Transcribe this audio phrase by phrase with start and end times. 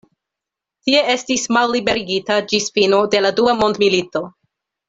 [0.87, 4.29] Tie estis malliberigita ĝis fino de la dua mondmilito.